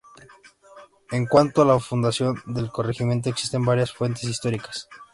[1.11, 4.89] En cuanto a la fundación del Corregimiento, existen varias fuentes históricas.